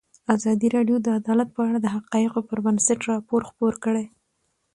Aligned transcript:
ازادي 0.35 0.67
راډیو 0.75 0.97
د 1.01 1.07
عدالت 1.19 1.49
په 1.55 1.61
اړه 1.67 1.77
د 1.81 1.87
حقایقو 1.95 2.39
پر 2.49 2.57
بنسټ 2.65 2.99
راپور 3.11 3.41
خپور 3.49 3.73
کړی. 3.83 4.05